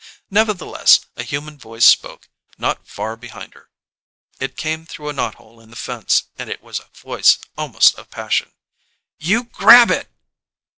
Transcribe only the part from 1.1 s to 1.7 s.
a human